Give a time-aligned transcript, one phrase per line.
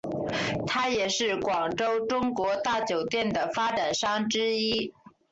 [0.65, 4.91] 他也是广州中国大酒店的发展商之一。